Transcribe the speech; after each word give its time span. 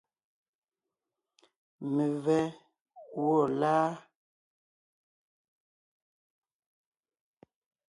Mevɛ́ 1.93 2.43
gwɔ́ 3.23 3.41
láa? 3.59 3.87